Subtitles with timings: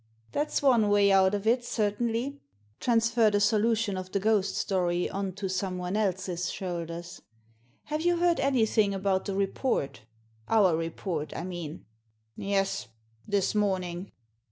[0.31, 2.41] "That's one way out of it, certainly—
[2.79, 7.21] transfer thfe solution of the ghost story on to someone else's shoulders.
[7.83, 10.01] Have you heard anything about the report—
[10.57, 11.85] our report I mean?"
[12.35, 12.87] "Yes.
[13.27, 14.11] This morning.